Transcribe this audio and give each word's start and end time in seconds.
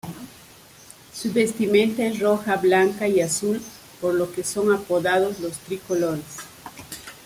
Su 1.13 1.31
vestimenta 1.31 2.03
es 2.03 2.17
roja, 2.17 2.55
blanca 2.57 3.07
y 3.07 3.21
azul, 3.21 3.61
por 4.01 4.15
lo 4.15 4.31
que 4.31 4.43
son 4.43 4.73
apodados 4.73 5.39
los 5.41 5.53
"tricolores". 5.59 6.25